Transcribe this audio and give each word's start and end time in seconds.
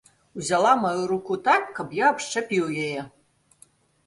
Узяла 0.39 0.71
маю 0.85 1.03
руку 1.11 1.37
так, 1.49 1.67
каб 1.81 1.93
я 1.99 2.09
абшчапіў 2.15 2.65
яе. 2.87 3.07